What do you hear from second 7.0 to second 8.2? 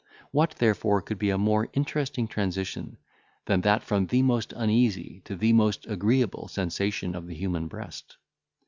of the human breast?